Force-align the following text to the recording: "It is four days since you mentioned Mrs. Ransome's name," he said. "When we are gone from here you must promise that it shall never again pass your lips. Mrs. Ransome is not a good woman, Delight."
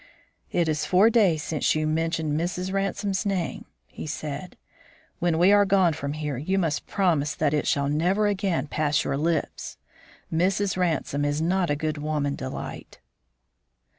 "It 0.51 0.67
is 0.67 0.83
four 0.87 1.11
days 1.11 1.43
since 1.43 1.75
you 1.75 1.85
mentioned 1.85 2.33
Mrs. 2.33 2.73
Ransome's 2.73 3.23
name," 3.23 3.65
he 3.85 4.07
said. 4.07 4.57
"When 5.19 5.37
we 5.37 5.51
are 5.51 5.63
gone 5.63 5.93
from 5.93 6.13
here 6.13 6.37
you 6.37 6.57
must 6.57 6.87
promise 6.87 7.35
that 7.35 7.53
it 7.53 7.67
shall 7.67 7.87
never 7.87 8.25
again 8.25 8.65
pass 8.65 9.03
your 9.03 9.15
lips. 9.15 9.77
Mrs. 10.33 10.75
Ransome 10.75 11.23
is 11.23 11.39
not 11.39 11.69
a 11.69 11.75
good 11.75 11.99
woman, 11.99 12.33
Delight." 12.33 12.97